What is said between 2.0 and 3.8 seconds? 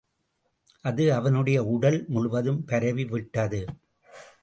முழுவதும் பரவி விட்டது!